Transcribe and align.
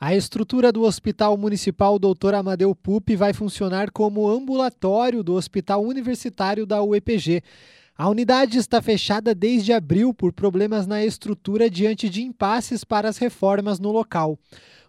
A 0.00 0.14
estrutura 0.14 0.70
do 0.70 0.82
Hospital 0.82 1.36
Municipal 1.36 1.98
Dr. 1.98 2.32
Amadeu 2.36 2.72
Pupi 2.72 3.16
vai 3.16 3.32
funcionar 3.32 3.90
como 3.90 4.28
ambulatório 4.28 5.24
do 5.24 5.34
Hospital 5.34 5.82
Universitário 5.82 6.64
da 6.64 6.80
UEPG. 6.80 7.42
A 7.96 8.08
unidade 8.08 8.58
está 8.58 8.80
fechada 8.80 9.34
desde 9.34 9.72
abril 9.72 10.14
por 10.14 10.32
problemas 10.32 10.86
na 10.86 11.04
estrutura 11.04 11.68
diante 11.68 12.08
de 12.08 12.22
impasses 12.22 12.84
para 12.84 13.08
as 13.08 13.18
reformas 13.18 13.80
no 13.80 13.90
local. 13.90 14.38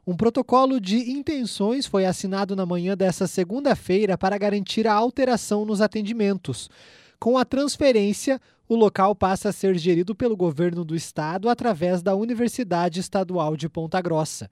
Um 0.06 0.16
protocolo 0.16 0.80
de 0.80 1.10
intenções 1.10 1.88
foi 1.88 2.06
assinado 2.06 2.56
na 2.56 2.64
manhã 2.68 2.96
dessa 2.96 3.26
segunda-feira 3.26 4.16
para 4.16 4.38
garantir 4.38 4.86
a 4.86 4.94
alteração 4.94 5.66
nos 5.66 5.82
atendimentos. 5.82 6.70
Com 7.20 7.36
a 7.36 7.44
transferência, 7.44 8.40
o 8.70 8.76
local 8.76 9.16
passa 9.16 9.50
a 9.50 9.52
ser 9.52 9.76
gerido 9.76 10.14
pelo 10.14 10.38
governo 10.38 10.86
do 10.86 10.96
estado 10.96 11.50
através 11.50 12.04
da 12.04 12.16
Universidade 12.16 13.00
Estadual 13.00 13.58
de 13.58 13.68
Ponta 13.68 14.00
Grossa. 14.00 14.48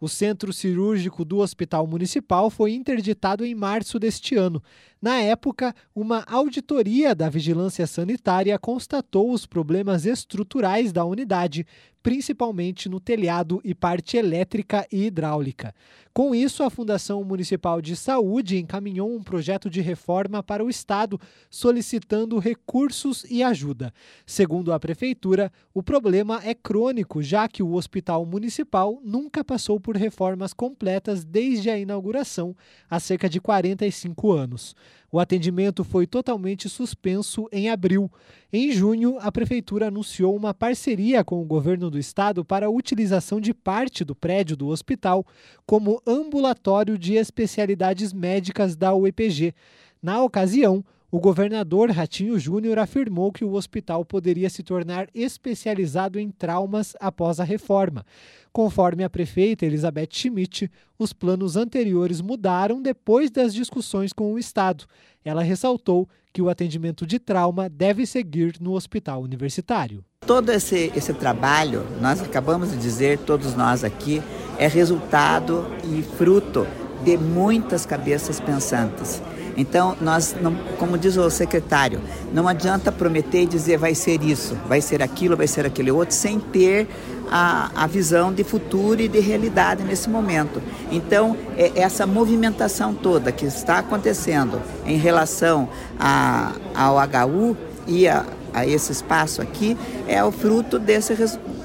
O 0.00 0.08
centro 0.08 0.50
cirúrgico 0.50 1.26
do 1.26 1.40
Hospital 1.40 1.86
Municipal 1.86 2.48
foi 2.48 2.72
interditado 2.72 3.44
em 3.44 3.54
março 3.54 3.98
deste 3.98 4.34
ano. 4.34 4.62
Na 5.00 5.20
época, 5.20 5.74
uma 5.94 6.24
auditoria 6.26 7.14
da 7.14 7.28
Vigilância 7.28 7.86
Sanitária 7.86 8.58
constatou 8.58 9.30
os 9.30 9.44
problemas 9.44 10.06
estruturais 10.06 10.90
da 10.90 11.04
unidade, 11.04 11.66
principalmente 12.02 12.88
no 12.88 12.98
telhado 12.98 13.60
e 13.64 13.74
parte 13.74 14.16
elétrica 14.16 14.86
e 14.90 15.04
hidráulica. 15.06 15.74
Com 16.12 16.34
isso, 16.34 16.62
a 16.62 16.70
Fundação 16.70 17.22
Municipal 17.24 17.80
de 17.80 17.94
Saúde 17.94 18.58
encaminhou 18.58 19.14
um 19.14 19.22
projeto 19.22 19.70
de 19.70 19.80
reforma 19.80 20.42
para 20.42 20.64
o 20.64 20.68
Estado, 20.68 21.20
solicitando 21.48 22.38
recursos 22.38 23.24
e 23.30 23.42
ajuda. 23.42 23.94
Segundo 24.26 24.72
a 24.72 24.80
Prefeitura, 24.80 25.52
o 25.72 25.82
problema 25.82 26.40
é 26.44 26.54
crônico, 26.54 27.22
já 27.22 27.48
que 27.48 27.62
o 27.62 27.74
Hospital 27.74 28.26
Municipal 28.26 29.00
nunca 29.04 29.44
passou 29.44 29.78
por 29.78 29.89
reformas 29.96 30.52
completas 30.52 31.24
desde 31.24 31.70
a 31.70 31.78
inauguração, 31.78 32.54
há 32.88 32.98
cerca 32.98 33.28
de 33.28 33.40
45 33.40 34.32
anos. 34.32 34.74
O 35.12 35.18
atendimento 35.18 35.82
foi 35.82 36.06
totalmente 36.06 36.68
suspenso 36.68 37.48
em 37.50 37.68
abril. 37.68 38.10
Em 38.52 38.70
junho, 38.70 39.18
a 39.20 39.32
Prefeitura 39.32 39.88
anunciou 39.88 40.36
uma 40.36 40.54
parceria 40.54 41.24
com 41.24 41.42
o 41.42 41.44
governo 41.44 41.90
do 41.90 41.98
estado 41.98 42.44
para 42.44 42.66
a 42.66 42.70
utilização 42.70 43.40
de 43.40 43.52
parte 43.52 44.04
do 44.04 44.14
prédio 44.14 44.56
do 44.56 44.68
hospital 44.68 45.26
como 45.66 46.00
ambulatório 46.06 46.96
de 46.96 47.14
especialidades 47.14 48.12
médicas 48.12 48.76
da 48.76 48.94
UEPG. 48.94 49.52
Na 50.00 50.22
ocasião, 50.22 50.84
o 51.10 51.18
governador 51.18 51.90
Ratinho 51.90 52.38
Júnior 52.38 52.78
afirmou 52.78 53.32
que 53.32 53.44
o 53.44 53.54
hospital 53.54 54.04
poderia 54.04 54.48
se 54.48 54.62
tornar 54.62 55.08
especializado 55.12 56.20
em 56.20 56.30
traumas 56.30 56.94
após 57.00 57.40
a 57.40 57.44
reforma. 57.44 58.06
Conforme 58.52 59.02
a 59.02 59.10
prefeita 59.10 59.66
Elizabeth 59.66 60.08
Schmidt, 60.12 60.70
os 60.98 61.12
planos 61.12 61.56
anteriores 61.56 62.20
mudaram 62.20 62.80
depois 62.80 63.30
das 63.30 63.52
discussões 63.52 64.12
com 64.12 64.32
o 64.32 64.38
Estado. 64.38 64.84
Ela 65.24 65.42
ressaltou 65.42 66.08
que 66.32 66.40
o 66.40 66.48
atendimento 66.48 67.04
de 67.04 67.18
trauma 67.18 67.68
deve 67.68 68.06
seguir 68.06 68.54
no 68.60 68.72
hospital 68.72 69.20
universitário. 69.20 70.04
Todo 70.24 70.50
esse, 70.50 70.92
esse 70.94 71.12
trabalho, 71.12 71.84
nós 72.00 72.20
acabamos 72.20 72.70
de 72.70 72.76
dizer, 72.76 73.18
todos 73.18 73.56
nós 73.56 73.82
aqui, 73.82 74.22
é 74.58 74.68
resultado 74.68 75.66
e 75.84 76.02
fruto 76.02 76.66
de 77.04 77.16
muitas 77.16 77.86
cabeças 77.86 78.40
pensantes. 78.40 79.22
Então, 79.56 79.96
nós, 80.00 80.34
não, 80.40 80.54
como 80.78 80.96
diz 80.96 81.16
o 81.16 81.28
secretário, 81.28 82.00
não 82.32 82.48
adianta 82.48 82.90
prometer 82.90 83.42
e 83.42 83.46
dizer 83.46 83.76
vai 83.76 83.94
ser 83.94 84.22
isso, 84.22 84.56
vai 84.66 84.80
ser 84.80 85.02
aquilo, 85.02 85.36
vai 85.36 85.46
ser 85.46 85.66
aquele 85.66 85.90
outro, 85.90 86.14
sem 86.14 86.38
ter 86.38 86.88
a, 87.30 87.70
a 87.74 87.86
visão 87.86 88.32
de 88.32 88.42
futuro 88.42 89.00
e 89.00 89.08
de 89.08 89.20
realidade 89.20 89.82
nesse 89.84 90.08
momento. 90.08 90.62
Então, 90.90 91.36
é 91.56 91.72
essa 91.74 92.06
movimentação 92.06 92.94
toda 92.94 93.30
que 93.30 93.44
está 93.44 93.78
acontecendo 93.78 94.60
em 94.86 94.96
relação 94.96 95.68
a, 95.98 96.52
ao 96.74 96.96
HU 96.96 97.56
e 97.86 98.08
a, 98.08 98.24
a 98.52 98.66
esse 98.66 98.92
espaço 98.92 99.40
aqui 99.40 99.76
é 100.08 100.22
o 100.24 100.32
fruto 100.32 100.78
desse 100.78 101.14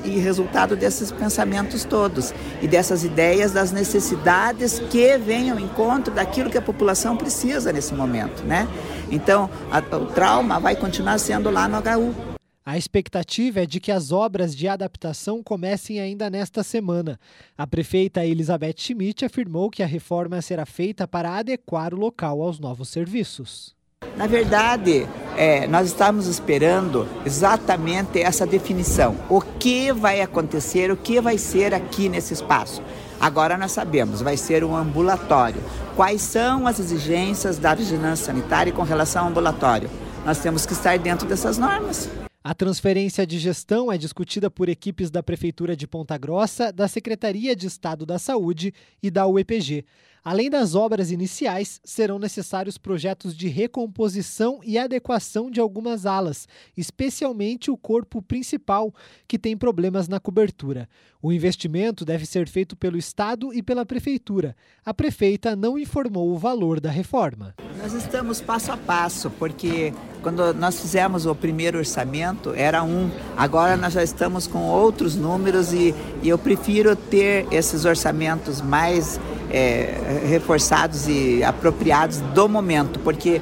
e 0.06 0.20
resultado 0.20 0.76
desses 0.76 1.12
pensamentos 1.12 1.84
todos 1.84 2.34
e 2.62 2.68
dessas 2.68 3.04
ideias 3.04 3.52
das 3.52 3.72
necessidades 3.72 4.80
que 4.80 5.18
vêm 5.18 5.50
ao 5.50 5.60
encontro 5.60 6.14
daquilo 6.14 6.50
que 6.50 6.58
a 6.58 6.62
população 6.62 7.18
precisa 7.18 7.74
nesse 7.74 7.94
momento, 7.94 8.44
né? 8.44 8.68
Então, 9.12 9.50
a, 9.72 9.80
o 9.96 10.06
trauma 10.08 10.60
vai 10.60 10.76
continuar 10.76 11.18
sendo 11.18 11.50
lá 11.50 11.68
no 11.68 11.78
HU. 11.78 12.36
A 12.66 12.80
expectativa 12.80 13.62
é 13.62 13.66
de 13.66 13.80
que 13.80 13.92
as 13.92 14.12
obras 14.12 14.56
de 14.56 14.68
adaptação 14.68 15.44
comecem 15.44 16.00
ainda 16.00 16.32
nesta 16.32 16.64
semana. 16.64 17.20
A 17.56 17.68
prefeita 17.68 18.26
Elizabeth 18.26 18.74
Schmidt 18.78 19.24
afirmou 19.24 19.70
que 19.70 19.84
a 19.84 19.86
reforma 19.86 20.42
será 20.42 20.66
feita 20.66 21.08
para 21.08 21.38
adequar 21.38 21.94
o 21.94 21.98
local 21.98 22.42
aos 22.42 22.60
novos 22.60 22.90
serviços. 22.90 23.76
Na 24.16 24.28
verdade, 24.28 25.08
é, 25.38 25.68
nós 25.68 25.88
estamos 25.88 26.28
esperando 26.28 27.08
exatamente 27.26 28.22
essa 28.22 28.46
definição. 28.46 29.16
O 29.30 29.42
que 29.42 29.92
vai 29.92 30.22
acontecer, 30.22 30.92
o 30.92 30.98
que 30.98 31.20
vai 31.20 31.38
ser 31.38 31.74
aqui 31.74 32.08
nesse 32.08 32.34
espaço. 32.34 32.82
Agora 33.20 33.58
nós 33.58 33.72
sabemos, 33.72 34.22
vai 34.22 34.38
ser 34.38 34.64
um 34.64 34.76
ambulatório. 34.76 35.62
Quais 35.96 36.22
são 36.22 36.68
as 36.68 36.80
exigências 36.80 37.58
da 37.58 37.74
vigilância 37.74 38.26
sanitária 38.26 38.72
com 38.72 38.84
relação 38.84 39.24
ao 39.24 39.30
ambulatório? 39.30 39.90
Nós 40.26 40.40
temos 40.40 40.66
que 40.66 40.74
estar 40.74 40.98
dentro 41.00 41.28
dessas 41.28 41.58
normas. 41.58 42.10
A 42.44 42.54
transferência 42.54 43.26
de 43.26 43.40
gestão 43.40 43.92
é 43.92 43.98
discutida 43.98 44.52
por 44.52 44.70
equipes 44.70 45.10
da 45.10 45.24
Prefeitura 45.24 45.76
de 45.76 45.88
Ponta 45.88 46.16
Grossa, 46.18 46.72
da 46.72 46.88
Secretaria 46.88 47.56
de 47.56 47.66
Estado 47.66 48.06
da 48.06 48.20
Saúde 48.20 48.74
e 49.02 49.10
da 49.10 49.26
UEPG. 49.26 49.84
Além 50.26 50.50
das 50.50 50.74
obras 50.74 51.12
iniciais, 51.12 51.80
serão 51.84 52.18
necessários 52.18 52.80
projetos 52.80 53.38
de 53.38 53.48
recomposição 53.48 54.60
e 54.64 54.76
adequação 54.76 55.52
de 55.52 55.60
algumas 55.60 56.08
alas, 56.08 56.48
especialmente 56.76 57.70
o 57.70 57.78
corpo 57.78 58.24
principal, 58.24 58.92
que 59.28 59.38
tem 59.38 59.56
problemas 59.56 60.08
na 60.08 60.20
cobertura. 60.20 60.90
O 61.22 61.32
investimento 61.32 62.04
deve 62.04 62.26
ser 62.26 62.48
feito 62.48 62.76
pelo 62.76 62.98
Estado 62.98 63.54
e 63.54 63.62
pela 63.62 63.86
Prefeitura. 63.86 64.56
A 64.84 64.96
prefeita 64.96 65.56
não 65.56 65.78
informou 65.78 66.32
o 66.32 66.40
valor 66.40 66.80
da 66.80 66.90
reforma. 66.90 67.54
Nós 67.78 67.94
estamos 67.94 68.42
passo 68.42 68.72
a 68.72 68.78
passo, 68.78 69.30
porque 69.30 69.94
quando 70.24 70.56
nós 70.56 70.80
fizemos 70.80 71.28
o 71.28 71.36
primeiro 71.36 71.78
orçamento 71.78 72.52
era 72.56 72.84
um, 72.84 73.12
agora 73.38 73.78
nós 73.78 73.94
já 73.94 74.02
estamos 74.02 74.48
com 74.48 74.64
outros 74.70 75.16
números 75.16 75.72
e, 75.72 75.94
e 76.24 76.30
eu 76.30 76.38
prefiro 76.40 76.96
ter 76.96 77.46
esses 77.54 77.86
orçamentos 77.86 78.60
mais 78.60 79.20
é, 79.52 79.96
reforçados 80.28 81.08
e 81.08 81.44
apropriados 81.44 82.20
do 82.34 82.48
momento, 82.48 83.00
porque 83.00 83.42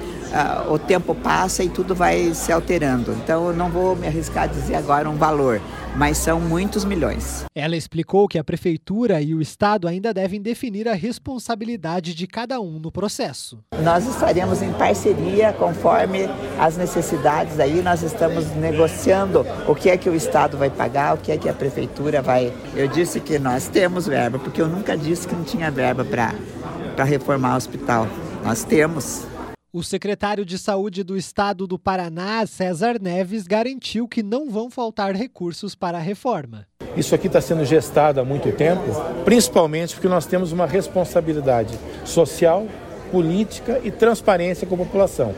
o 0.69 0.79
tempo 0.79 1.13
passa 1.13 1.63
e 1.63 1.69
tudo 1.69 1.93
vai 1.93 2.33
se 2.33 2.51
alterando. 2.51 3.11
Então 3.13 3.47
eu 3.47 3.53
não 3.53 3.69
vou 3.69 3.95
me 3.95 4.07
arriscar 4.07 4.43
a 4.43 4.47
dizer 4.47 4.75
agora 4.75 5.09
um 5.09 5.15
valor, 5.15 5.61
mas 5.95 6.17
são 6.17 6.39
muitos 6.39 6.83
milhões. 6.83 7.45
Ela 7.53 7.75
explicou 7.75 8.27
que 8.27 8.39
a 8.39 8.43
prefeitura 8.43 9.21
e 9.21 9.35
o 9.35 9.41
estado 9.41 9.87
ainda 9.87 10.13
devem 10.13 10.41
definir 10.41 10.87
a 10.87 10.93
responsabilidade 10.93 12.15
de 12.15 12.25
cada 12.25 12.59
um 12.59 12.79
no 12.79 12.91
processo. 12.91 13.59
Nós 13.83 14.07
estaremos 14.07 14.61
em 14.61 14.73
parceria 14.73 15.53
conforme 15.53 16.27
as 16.59 16.77
necessidades 16.77 17.59
aí, 17.59 17.81
nós 17.81 18.01
estamos 18.01 18.49
negociando 18.55 19.45
o 19.67 19.75
que 19.75 19.89
é 19.89 19.97
que 19.97 20.09
o 20.09 20.15
estado 20.15 20.57
vai 20.57 20.69
pagar, 20.69 21.13
o 21.13 21.17
que 21.17 21.31
é 21.31 21.37
que 21.37 21.47
a 21.47 21.53
prefeitura 21.53 22.21
vai. 22.21 22.51
Eu 22.75 22.87
disse 22.87 23.19
que 23.19 23.37
nós 23.37 23.67
temos 23.67 24.07
verba, 24.07 24.39
porque 24.39 24.61
eu 24.61 24.67
nunca 24.67 24.97
disse 24.97 25.27
que 25.27 25.35
não 25.35 25.43
tinha 25.43 25.69
verba 25.69 26.03
para 26.03 27.03
reformar 27.03 27.53
o 27.53 27.57
hospital. 27.57 28.07
Nós 28.43 28.63
temos. 28.63 29.32
O 29.75 29.81
secretário 29.81 30.45
de 30.45 30.59
Saúde 30.59 31.01
do 31.01 31.17
Estado 31.17 31.65
do 31.65 31.79
Paraná, 31.79 32.45
César 32.45 33.01
Neves, 33.01 33.47
garantiu 33.47 34.07
que 34.07 34.21
não 34.21 34.47
vão 34.47 34.69
faltar 34.69 35.15
recursos 35.15 35.73
para 35.73 35.97
a 35.97 35.99
reforma. 35.99 36.67
Isso 36.95 37.15
aqui 37.15 37.25
está 37.25 37.41
sendo 37.41 37.65
gestado 37.65 38.19
há 38.19 38.23
muito 38.23 38.51
tempo, 38.51 38.83
principalmente 39.25 39.95
porque 39.95 40.07
nós 40.07 40.27
temos 40.27 40.51
uma 40.51 40.67
responsabilidade 40.67 41.75
social, 42.05 42.67
política 43.11 43.81
e 43.83 43.89
transparência 43.89 44.67
com 44.67 44.75
a 44.75 44.77
população. 44.77 45.33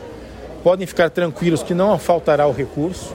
Podem 0.62 0.86
ficar 0.86 1.08
tranquilos 1.08 1.62
que 1.62 1.72
não 1.72 1.98
faltará 1.98 2.46
o 2.46 2.52
recurso 2.52 3.14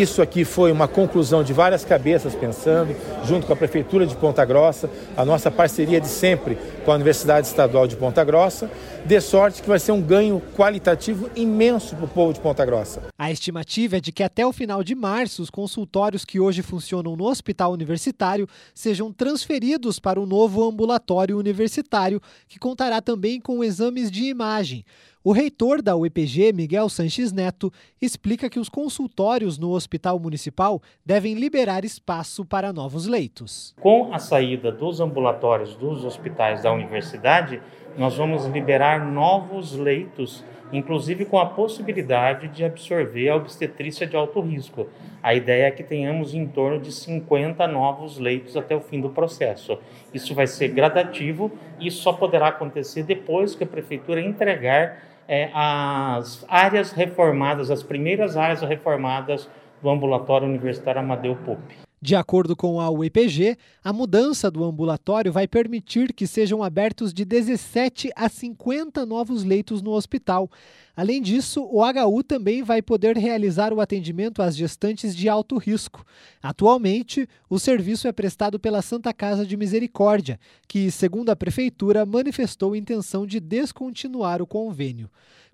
isso 0.00 0.22
aqui 0.22 0.44
foi 0.44 0.72
uma 0.72 0.88
conclusão 0.88 1.42
de 1.42 1.52
várias 1.52 1.84
cabeças 1.84 2.34
pensando, 2.34 2.96
junto 3.24 3.46
com 3.46 3.52
a 3.52 3.56
Prefeitura 3.56 4.06
de 4.06 4.16
Ponta 4.16 4.44
Grossa, 4.44 4.88
a 5.16 5.24
nossa 5.24 5.50
parceria 5.50 6.00
de 6.00 6.08
sempre 6.08 6.56
com 6.84 6.92
a 6.92 6.94
Universidade 6.94 7.46
Estadual 7.46 7.86
de 7.86 7.96
Ponta 7.96 8.24
Grossa, 8.24 8.70
de 9.04 9.20
sorte 9.20 9.60
que 9.60 9.68
vai 9.68 9.78
ser 9.78 9.92
um 9.92 10.00
ganho 10.00 10.40
qualitativo 10.56 11.28
imenso 11.36 11.94
para 11.96 12.04
o 12.04 12.08
povo 12.08 12.32
de 12.32 12.40
Ponta 12.40 12.64
Grossa. 12.64 13.02
A 13.18 13.30
estimativa 13.30 13.96
é 13.96 14.00
de 14.00 14.12
que 14.12 14.22
até 14.22 14.46
o 14.46 14.52
final 14.52 14.82
de 14.82 14.94
março, 14.94 15.42
os 15.42 15.50
consultórios 15.50 16.24
que 16.24 16.40
hoje 16.40 16.62
funcionam 16.62 17.16
no 17.16 17.24
Hospital 17.24 17.72
Universitário 17.72 18.48
sejam 18.74 19.12
transferidos 19.12 19.98
para 19.98 20.20
o 20.20 20.26
novo 20.26 20.64
ambulatório 20.64 21.38
universitário, 21.38 22.20
que 22.48 22.58
contará 22.58 23.02
também 23.02 23.40
com 23.40 23.62
exames 23.62 24.10
de 24.10 24.24
imagem. 24.24 24.84
O 25.24 25.30
reitor 25.30 25.80
da 25.80 25.94
UEPG, 25.94 26.52
Miguel 26.52 26.88
Sanches 26.88 27.32
Neto, 27.32 27.72
explica 28.00 28.50
que 28.50 28.58
os 28.58 28.68
consultórios 28.68 29.56
no 29.56 29.70
Hospital 29.70 30.18
Municipal 30.18 30.82
devem 31.06 31.34
liberar 31.34 31.84
espaço 31.84 32.44
para 32.44 32.72
novos 32.72 33.06
leitos. 33.06 33.72
Com 33.80 34.12
a 34.12 34.18
saída 34.18 34.72
dos 34.72 35.00
ambulatórios 35.00 35.76
dos 35.76 36.04
hospitais 36.04 36.64
da 36.64 36.72
universidade, 36.72 37.62
nós 37.96 38.16
vamos 38.16 38.46
liberar 38.46 39.06
novos 39.12 39.74
leitos, 39.74 40.44
inclusive 40.72 41.24
com 41.24 41.38
a 41.38 41.46
possibilidade 41.46 42.48
de 42.48 42.64
absorver 42.64 43.28
a 43.28 43.36
obstetrícia 43.36 44.08
de 44.08 44.16
alto 44.16 44.40
risco. 44.40 44.88
A 45.22 45.36
ideia 45.36 45.66
é 45.66 45.70
que 45.70 45.84
tenhamos 45.84 46.34
em 46.34 46.48
torno 46.48 46.80
de 46.80 46.90
50 46.90 47.64
novos 47.68 48.18
leitos 48.18 48.56
até 48.56 48.74
o 48.74 48.80
fim 48.80 49.00
do 49.00 49.10
processo. 49.10 49.78
Isso 50.12 50.34
vai 50.34 50.48
ser 50.48 50.66
gradativo 50.70 51.52
e 51.78 51.92
só 51.92 52.12
poderá 52.12 52.48
acontecer 52.48 53.04
depois 53.04 53.54
que 53.54 53.62
a 53.62 53.68
prefeitura 53.68 54.20
entregar 54.20 55.11
é, 55.32 55.50
as 55.54 56.44
áreas 56.46 56.92
reformadas, 56.92 57.70
as 57.70 57.82
primeiras 57.82 58.36
áreas 58.36 58.60
reformadas 58.60 59.48
do 59.80 59.88
ambulatório 59.88 60.46
universitário 60.46 61.00
Amadeu 61.00 61.34
Pupi. 61.36 61.81
De 62.04 62.16
acordo 62.16 62.56
com 62.56 62.80
a 62.80 62.90
UEPG, 62.90 63.56
a 63.84 63.92
mudança 63.92 64.50
do 64.50 64.64
ambulatório 64.64 65.32
vai 65.32 65.46
permitir 65.46 66.12
que 66.12 66.26
sejam 66.26 66.60
abertos 66.60 67.14
de 67.14 67.24
17 67.24 68.10
a 68.16 68.28
50 68.28 69.06
novos 69.06 69.44
leitos 69.44 69.80
no 69.80 69.92
hospital. 69.92 70.50
Além 70.96 71.22
disso, 71.22 71.62
o 71.62 71.80
HU 71.80 72.24
também 72.24 72.60
vai 72.64 72.82
poder 72.82 73.16
realizar 73.16 73.72
o 73.72 73.80
atendimento 73.80 74.42
às 74.42 74.56
gestantes 74.56 75.14
de 75.14 75.28
alto 75.28 75.56
risco. 75.58 76.04
Atualmente, 76.42 77.28
o 77.48 77.56
serviço 77.56 78.08
é 78.08 78.12
prestado 78.12 78.58
pela 78.58 78.82
Santa 78.82 79.14
Casa 79.14 79.46
de 79.46 79.56
Misericórdia, 79.56 80.40
que, 80.66 80.90
segundo 80.90 81.30
a 81.30 81.36
Prefeitura, 81.36 82.04
manifestou 82.04 82.74
intenção 82.74 83.24
de 83.24 83.38
descontinuar 83.38 84.42
o 84.42 84.46
convênio. 84.46 85.08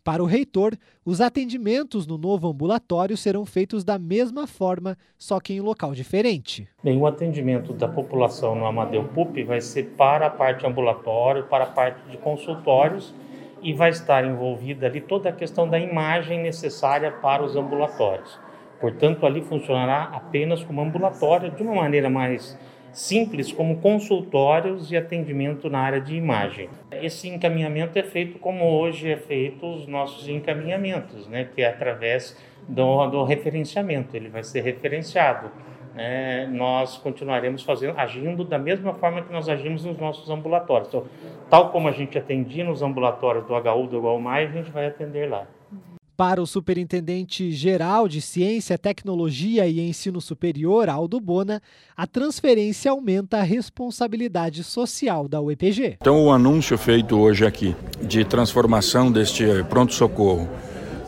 Para 0.09 0.23
o 0.23 0.27
reitor, 0.27 0.73
os 1.05 1.21
atendimentos 1.21 2.07
no 2.07 2.17
novo 2.17 2.49
ambulatório 2.49 3.15
serão 3.15 3.45
feitos 3.45 3.85
da 3.85 3.99
mesma 3.99 4.47
forma, 4.47 4.97
só 5.19 5.39
que 5.39 5.53
em 5.53 5.61
local 5.61 5.93
diferente. 5.93 6.67
Bem, 6.83 6.97
o 6.97 7.07
atendimento 7.07 7.75
da 7.75 7.87
população 7.87 8.55
no 8.55 8.65
Amadeu 8.65 9.05
Pup 9.05 9.37
vai 9.45 9.61
ser 9.61 9.83
para 9.99 10.29
a 10.29 10.31
parte 10.31 10.67
ambulatório, 10.67 11.45
para 11.45 11.65
a 11.65 11.67
parte 11.67 12.09
de 12.09 12.17
consultórios 12.17 13.15
e 13.61 13.75
vai 13.75 13.91
estar 13.91 14.25
envolvida 14.25 14.87
ali 14.87 15.03
toda 15.03 15.29
a 15.29 15.33
questão 15.33 15.69
da 15.69 15.79
imagem 15.79 16.41
necessária 16.41 17.13
para 17.13 17.45
os 17.45 17.55
ambulatórios. 17.55 18.41
Portanto, 18.81 19.27
ali 19.27 19.43
funcionará 19.43 20.05
apenas 20.05 20.65
como 20.65 20.81
ambulatório 20.81 21.51
de 21.51 21.63
uma 21.63 21.75
maneira 21.75 22.09
mais 22.09 22.59
simples 22.93 23.53
como 23.53 23.79
consultórios 23.79 24.91
e 24.91 24.97
atendimento 24.97 25.69
na 25.69 25.81
área 25.81 26.01
de 26.01 26.17
imagem. 26.17 26.69
Esse 26.91 27.29
encaminhamento 27.29 27.99
é 27.99 28.03
feito 28.03 28.39
como 28.39 28.65
hoje 28.65 29.11
é 29.11 29.17
feito 29.17 29.67
os 29.67 29.87
nossos 29.87 30.29
encaminhamentos, 30.29 31.27
né, 31.29 31.49
que 31.55 31.63
é 31.63 31.69
através 31.69 32.37
do, 32.69 33.07
do 33.07 33.25
referenciamento, 33.25 34.17
ele 34.17 34.29
vai 34.29 34.43
ser 34.43 34.61
referenciado. 34.61 35.51
É, 35.97 36.47
nós 36.47 36.97
continuaremos 36.97 37.65
fazendo, 37.65 37.99
agindo 37.99 38.45
da 38.45 38.59
mesma 38.59 38.95
forma 38.95 39.23
que 39.23 39.33
nós 39.33 39.49
agimos 39.49 39.85
nos 39.85 39.99
nossos 39.99 40.31
ambulatórios. 40.31 40.89
Então, 40.89 41.07
tal 41.51 41.71
como 41.71 41.89
a 41.89 41.93
gente 41.93 42.17
atendia 42.17 42.63
nos 42.63 42.83
ambulatórios 42.83 43.45
do 43.47 43.55
HU, 43.55 43.87
do 43.89 44.01
HU+, 44.07 44.29
a 44.29 44.47
gente 44.47 44.71
vai 44.71 44.87
atender 44.87 45.29
lá. 45.29 45.47
Para 46.19 46.43
o 46.43 46.47
superintendente 46.49 47.53
geral 47.53 48.09
de 48.09 48.21
Ciência, 48.21 48.77
Tecnologia 48.77 49.69
e 49.69 49.79
Ensino 49.79 50.21
Superior, 50.21 50.89
Aldo 50.89 51.21
Bona, 51.21 51.63
a 51.97 52.09
transferência 52.09 52.91
aumenta 52.91 53.39
a 53.39 53.45
responsabilidade 53.45 54.65
social 54.65 55.29
da 55.29 55.41
UEPG. 55.41 55.99
Então, 56.01 56.25
o 56.25 56.33
anúncio 56.33 56.77
feito 56.77 57.17
hoje 57.17 57.47
aqui 57.47 57.77
de 58.03 58.25
transformação 58.25 59.13
deste 59.13 59.45
pronto-socorro 59.71 60.49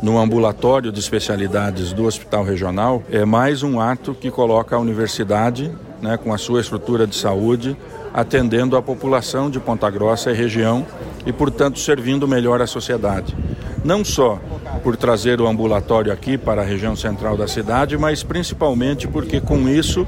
no 0.00 0.16
ambulatório 0.16 0.92
de 0.92 1.00
especialidades 1.00 1.92
do 1.92 2.04
Hospital 2.04 2.44
Regional 2.44 3.02
é 3.10 3.24
mais 3.24 3.64
um 3.64 3.80
ato 3.80 4.14
que 4.14 4.30
coloca 4.30 4.76
a 4.76 4.78
universidade, 4.78 5.72
né, 6.00 6.16
com 6.18 6.32
a 6.32 6.38
sua 6.38 6.60
estrutura 6.60 7.04
de 7.04 7.16
saúde, 7.16 7.76
atendendo 8.14 8.76
a 8.76 8.82
população 8.82 9.50
de 9.50 9.58
Ponta 9.58 9.90
Grossa 9.90 10.30
e 10.30 10.34
região 10.34 10.86
e, 11.26 11.32
portanto, 11.32 11.80
servindo 11.80 12.28
melhor 12.28 12.62
a 12.62 12.66
sociedade. 12.68 13.36
Não 13.84 14.04
só 14.04 14.38
por 14.82 14.96
trazer 14.96 15.40
o 15.40 15.46
ambulatório 15.46 16.12
aqui 16.12 16.38
para 16.38 16.62
a 16.62 16.64
região 16.64 16.96
central 16.96 17.37
da 17.37 17.46
cidade, 17.46 17.99
mas 17.99 18.22
principalmente 18.22 19.06
porque 19.06 19.40
com 19.40 19.69
isso 19.69 20.06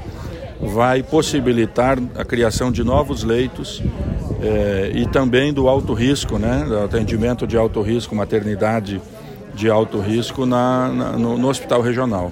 vai 0.61 1.03
possibilitar 1.03 1.97
a 2.15 2.23
criação 2.23 2.71
de 2.71 2.83
novos 2.83 3.23
leitos 3.23 3.81
eh, 4.41 4.91
e 4.95 5.05
também 5.07 5.53
do 5.53 5.67
alto 5.67 5.93
risco, 5.93 6.37
né, 6.37 6.65
do 6.67 6.79
atendimento 6.79 7.45
de 7.45 7.57
alto 7.57 7.81
risco, 7.81 8.15
maternidade 8.15 9.01
de 9.53 9.69
alto 9.69 9.99
risco 9.99 10.45
na, 10.45 10.89
na 10.89 11.11
no, 11.13 11.37
no 11.37 11.47
hospital 11.49 11.81
regional. 11.81 12.31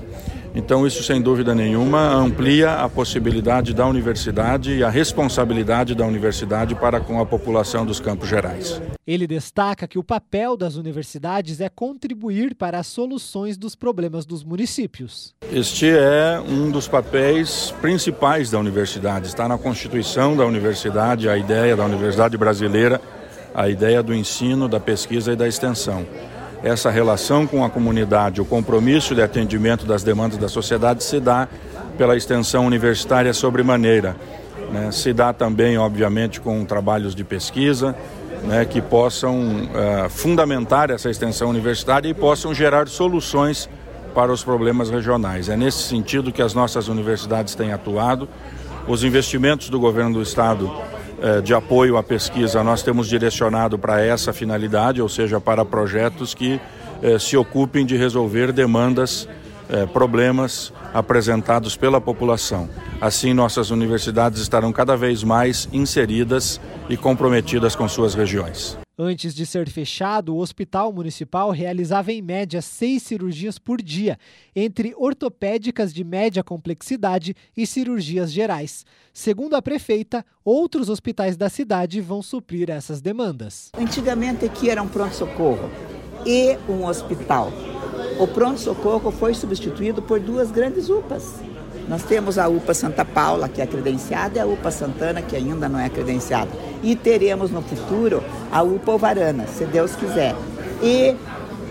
Então, 0.53 0.86
isso, 0.86 1.01
sem 1.01 1.21
dúvida 1.21 1.56
nenhuma, 1.56 2.13
amplia 2.13 2.74
a 2.74 2.89
possibilidade 2.89 3.74
da 3.74 3.88
universidade 3.88 4.75
e 4.75 4.83
a 4.83 4.89
responsabilidade 4.89 5.95
da 5.95 6.06
universidade 6.06 6.75
para 6.75 7.00
com 7.00 7.21
a 7.21 7.25
população 7.25 7.86
dos 7.86 8.01
Campos 8.01 8.27
Gerais. 8.27 8.81
Ele 9.07 9.25
destaca 9.25 9.88
que 9.88 9.98
o 9.98 10.03
papel 10.03 10.57
das 10.57 10.75
universidades 10.75 11.62
é 11.62 11.69
contribuir 11.69 12.53
para 12.53 12.80
as 12.80 12.88
soluções 12.88 13.57
dos 13.57 13.75
problemas 13.75 14.25
dos 14.25 14.44
municípios. 14.44 15.33
Este 15.53 15.89
é 15.89 16.42
um 16.45 16.69
dos 16.69 16.88
papéis 16.88 17.74
principais 17.81 18.51
da 18.51 18.59
universidade. 18.59 19.27
Está 19.27 19.47
na 19.47 19.57
Constituição 19.57 20.36
da 20.36 20.45
universidade 20.45 21.30
a 21.30 21.38
ideia 21.38 21.77
da 21.77 21.86
universidade 21.86 22.38
brasileira, 22.38 23.01
a 23.54 23.69
ideia 23.69 24.04
do 24.04 24.13
ensino, 24.13 24.68
da 24.68 24.80
pesquisa 24.80 25.31
e 25.31 25.36
da 25.36 25.47
extensão 25.47 26.06
essa 26.63 26.90
relação 26.90 27.48
com 27.48 27.63
a 27.66 27.69
comunidade, 27.69 28.42
o 28.42 28.46
compromisso 28.46 29.16
de 29.16 29.22
atendimento 29.22 29.86
das 29.86 30.04
demandas 30.04 30.38
da 30.38 30.48
sociedade 30.48 31.04
se 31.04 31.19
dá 31.19 31.48
pela 31.98 32.16
extensão 32.16 32.66
universitária 32.66 33.34
sobremaneira. 33.34 34.16
Né? 34.72 34.92
Se 34.92 35.12
dá 35.12 35.34
também, 35.34 35.78
obviamente, 35.78 36.40
com 36.40 36.63
trabalhos 36.63 37.16
de 37.16 37.24
pesquisa 37.24 37.96
né, 38.44 38.66
que 38.66 38.81
possam 38.81 39.40
uh, 39.40 40.10
fundamentar 40.10 40.90
essa 40.90 41.10
extensão 41.10 41.50
universitária 41.50 42.10
e 42.10 42.13
possam 42.13 42.54
gerar 42.54 42.88
soluções 42.88 43.69
para 44.14 44.31
os 44.31 44.44
problemas 44.44 44.90
regionais. 44.90 45.50
É 45.50 45.56
nesse 45.56 45.84
sentido 45.84 46.31
que 46.31 46.42
as 46.42 46.54
nossas 46.54 46.88
universidades 46.88 47.56
têm 47.56 47.72
atuado. 47.72 48.28
Os 48.88 49.04
investimentos 49.04 49.69
do 49.69 49.80
governo 49.80 50.14
do 50.14 50.22
estado 50.22 50.72
de 51.44 51.53
apoio 51.53 51.97
à 51.97 52.03
pesquisa 52.03 52.63
nós 52.63 52.81
temos 52.81 53.07
direcionado 53.07 53.77
para 53.77 54.01
essa 54.01 54.33
finalidade, 54.33 55.01
ou 55.01 55.07
seja, 55.07 55.39
para 55.39 55.63
projetos 55.63 56.33
que 56.33 56.59
eh, 57.01 57.18
se 57.18 57.35
ocupem 57.35 57.85
de 57.85 57.97
resolver 57.97 58.51
demandas, 58.51 59.27
eh, 59.69 59.85
problemas 59.88 60.71
apresentados 60.94 61.75
pela 61.75 62.00
população. 62.00 62.69
Assim, 63.00 63.33
nossas 63.33 63.71
universidades 63.71 64.39
estarão 64.39 64.71
cada 64.71 64.95
vez 64.95 65.23
mais 65.23 65.68
inseridas 65.73 66.62
e 66.89 66.95
comprometidas 66.95 67.75
com 67.75 67.88
suas 67.88 68.13
regiões. 68.13 68.81
Antes 69.04 69.34
de 69.34 69.48
ser 69.48 69.68
fechado, 69.68 70.36
o 70.36 70.38
hospital 70.38 70.94
municipal 70.94 71.50
realizava 71.50 72.12
em 72.12 72.22
média 72.22 72.62
seis 72.62 73.02
cirurgias 73.02 73.58
por 73.58 73.81
dia, 73.81 74.16
entre 74.56 74.94
ortopédicas 74.96 75.92
de 75.92 76.04
média 76.04 76.44
complexidade 76.44 77.36
e 77.58 77.66
cirurgias 77.66 78.31
gerais. 78.31 78.86
Segundo 79.12 79.56
a 79.56 79.62
prefeita, 79.62 80.24
outros 80.46 80.88
hospitais 80.88 81.36
da 81.36 81.50
cidade 81.50 82.00
vão 82.00 82.22
suprir 82.22 82.70
essas 82.70 83.02
demandas. 83.02 83.72
Antigamente 83.76 84.46
aqui 84.46 84.70
era 84.70 84.84
um 84.84 84.88
pronto-socorro 84.88 85.72
e 86.24 86.56
um 86.70 86.86
hospital. 86.86 87.52
O 88.20 88.28
pronto-socorro 88.28 89.10
foi 89.10 89.34
substituído 89.34 90.04
por 90.04 90.20
duas 90.20 90.52
grandes 90.52 90.90
UPAs. 90.90 91.42
Nós 91.88 92.04
temos 92.04 92.38
a 92.38 92.47
UPA 92.47 92.73
Santa 92.73 93.04
Paula, 93.04 93.50
que 93.50 93.61
é 93.61 93.68
credenciada, 93.68 94.38
e 94.38 94.42
a 94.42 94.45
UPA 94.45 94.71
Santana, 94.71 95.21
que 95.21 95.35
ainda 95.35 95.68
não 95.68 95.80
é 95.80 95.90
credenciada. 95.90 96.50
E 96.81 96.95
teremos 96.95 97.52
no 97.52 97.61
futuro 97.61 98.23
a 98.52 98.61
UPA 98.64 98.94
Ovarana, 98.94 99.47
se 99.47 99.66
Deus 99.66 99.95
quiser. 99.95 100.35
E 100.81 101.16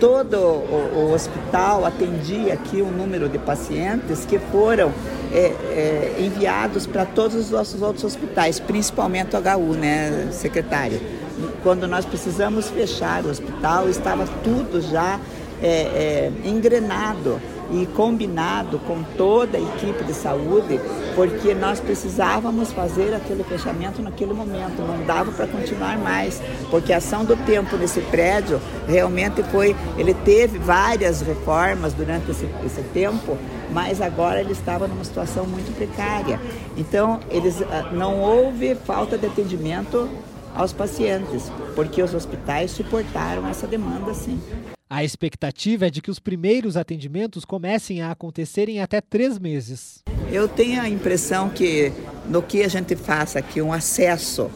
todo 0.00 0.37
o, 0.37 1.12
hospital 1.12 1.85
atendia 1.85 2.55
aqui 2.55 2.81
um 2.81 2.90
número 2.90 3.29
de 3.29 3.38
pacientes 3.38 4.25
que 4.25 4.38
foram 4.38 4.90
é, 5.31 5.38
é, 5.38 6.17
enviados 6.19 6.87
para 6.87 7.05
todos 7.05 7.37
os 7.37 7.50
nossos 7.50 7.83
outros 7.83 8.05
hospitais, 8.05 8.59
principalmente 8.59 9.37
o 9.37 9.38
HU, 9.38 9.75
né, 9.75 10.29
secretário? 10.33 11.00
Quando 11.62 11.87
nós 11.87 12.05
precisamos 12.05 12.71
fechar 12.71 13.25
o 13.25 13.29
hospital, 13.29 13.88
estava 13.88 14.26
tudo 14.43 14.81
já 14.81 15.21
é, 15.62 15.69
é 15.69 16.33
engrenado 16.45 17.38
e 17.73 17.87
combinado 17.87 18.79
com 18.81 19.03
toda 19.17 19.59
a 19.59 19.61
equipe 19.61 20.05
de 20.05 20.12
saúde, 20.12 20.81
porque 21.15 21.55
nós 21.55 21.81
precisávamos 21.81 22.73
fazer 22.73 23.15
aquele 23.15 23.45
fechamento 23.45 24.03
naquele 24.03 24.33
momento, 24.33 24.83
não 24.83 25.05
dava 25.05 25.31
para 25.33 25.47
continuar 25.47 25.99
mais, 25.99 26.41
porque 26.71 26.93
a 26.93 26.97
ação 26.97 27.25
do 27.25 27.37
tempo 27.37 27.77
nesse 27.77 28.00
prédio 28.00 28.61
realmente 28.87 29.43
foi, 29.45 29.77
ele 29.97 30.15
teve 30.15 30.59
várias 30.59 31.21
reformas 31.21 31.93
durante 31.93 32.31
esse, 32.31 32.49
esse 32.65 32.83
tempo, 32.93 33.37
mas 33.73 34.00
agora 34.00 34.41
ele 34.41 34.53
estava 34.53 34.89
numa 34.89 35.05
situação 35.05 35.47
muito 35.47 35.75
precária. 35.77 36.41
Então, 36.77 37.21
eles 37.31 37.62
ah, 37.62 37.91
não 37.93 38.21
houve 38.21 38.75
falta 38.75 39.17
de 39.17 39.27
atendimento 39.27 40.09
aos 40.55 40.73
pacientes, 40.73 41.50
porque 41.77 42.03
os 42.03 42.15
hospitais 42.15 42.73
suportaram 42.73 43.47
essa 43.47 43.67
demanda 43.67 44.12
sim. 44.15 44.41
A 44.92 45.04
expectativa 45.04 45.87
é 45.87 45.90
de 45.90 46.02
que 46.02 46.11
os 46.11 46.18
primeiros 46.18 46.76
atendimentos 46.76 47.44
comecem 47.44 48.02
a 48.02 48.11
acontecer 48.11 48.68
em 48.68 48.80
até 48.80 49.00
três 49.00 49.38
meses. 49.38 50.02
Eu 50.32 50.49
tenho 50.49 50.82
a 50.82 50.88
impressão 50.88 51.49
que 51.49 51.92
no 52.28 52.42
que 52.42 52.64
a 52.64 52.68
gente 52.68 52.97
faça 52.97 53.38
aqui 53.38 53.62
um 53.62 53.73
acesso, 53.73 54.50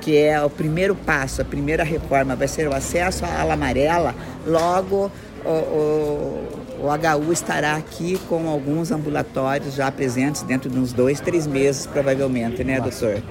que 0.00 0.16
é 0.16 0.40
o 0.40 0.48
primeiro 0.48 0.94
passo, 0.94 1.42
a 1.42 1.44
primeira 1.44 1.82
reforma 1.82 2.36
vai 2.36 2.46
ser 2.46 2.68
o 2.68 2.72
acesso 2.72 3.24
à 3.24 3.40
ala 3.40 3.54
amarela, 3.54 4.14
logo 4.46 5.10
o, 5.44 5.48
o 5.48 6.60
o 6.80 6.86
HU 6.88 7.32
estará 7.32 7.76
aqui 7.76 8.18
com 8.26 8.48
alguns 8.48 8.90
ambulatórios 8.90 9.74
já 9.74 9.92
presentes 9.92 10.42
dentro 10.42 10.70
de 10.70 10.78
uns 10.78 10.94
dois, 10.94 11.20
três 11.20 11.46
meses, 11.46 11.86
provavelmente, 11.86 12.64
né, 12.64 12.80
doutor? 12.80 13.22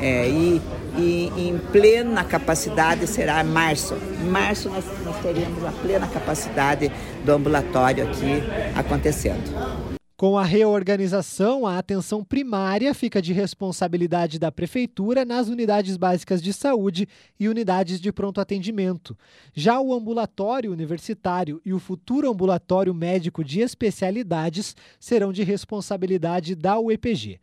É, 0.00 0.28
e, 0.28 0.62
e 0.96 1.30
em 1.36 1.58
plena 1.58 2.24
capacidade 2.24 3.06
será 3.06 3.42
março. 3.42 3.94
Em 3.94 4.28
março 4.28 4.68
nós, 4.68 4.84
nós 5.04 5.20
teremos 5.22 5.64
a 5.64 5.72
plena 5.72 6.06
capacidade 6.06 6.90
do 7.24 7.32
ambulatório 7.32 8.04
aqui 8.04 8.42
acontecendo. 8.76 9.92
Com 10.22 10.38
a 10.38 10.44
reorganização, 10.44 11.66
a 11.66 11.78
atenção 11.78 12.22
primária 12.22 12.94
fica 12.94 13.20
de 13.20 13.32
responsabilidade 13.32 14.38
da 14.38 14.52
Prefeitura 14.52 15.24
nas 15.24 15.48
unidades 15.48 15.96
básicas 15.96 16.40
de 16.40 16.52
saúde 16.52 17.08
e 17.40 17.48
unidades 17.48 18.00
de 18.00 18.12
pronto 18.12 18.40
atendimento. 18.40 19.18
Já 19.52 19.80
o 19.80 19.92
ambulatório 19.92 20.70
universitário 20.70 21.60
e 21.66 21.72
o 21.72 21.80
futuro 21.80 22.30
ambulatório 22.30 22.94
médico 22.94 23.42
de 23.42 23.62
especialidades 23.62 24.76
serão 25.00 25.32
de 25.32 25.42
responsabilidade 25.42 26.54
da 26.54 26.78
UEPG. 26.78 27.40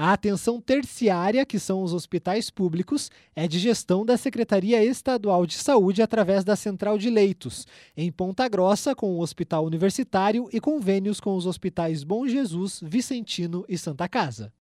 A 0.00 0.12
atenção 0.12 0.60
terciária, 0.60 1.44
que 1.44 1.58
são 1.58 1.82
os 1.82 1.92
hospitais 1.92 2.50
públicos, 2.50 3.10
é 3.34 3.48
de 3.48 3.58
gestão 3.58 4.06
da 4.06 4.16
Secretaria 4.16 4.84
Estadual 4.84 5.44
de 5.44 5.54
Saúde 5.54 6.00
através 6.00 6.44
da 6.44 6.54
Central 6.54 6.96
de 6.96 7.10
Leitos, 7.10 7.66
em 7.96 8.12
Ponta 8.12 8.48
Grossa 8.48 8.94
com 8.94 9.16
o 9.16 9.20
Hospital 9.20 9.64
Universitário 9.64 10.48
e 10.52 10.60
convênios 10.60 11.18
com 11.18 11.34
os 11.34 11.46
hospitais 11.46 12.04
Bom 12.04 12.28
Jesus, 12.28 12.78
Vicentino 12.80 13.64
e 13.68 13.76
Santa 13.76 14.08
Casa. 14.08 14.52